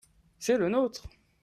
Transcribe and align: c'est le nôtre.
c'est 0.39 0.57
le 0.57 0.67
nôtre. 0.67 1.07